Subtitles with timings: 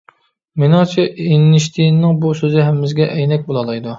[0.61, 3.89] مېنىڭچە ئېينىشتىيىننىڭ بۇ سۆزى ھەممىمىزگە ئەينەك بولالايدۇ.